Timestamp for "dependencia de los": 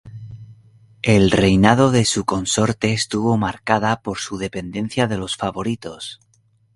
4.39-5.35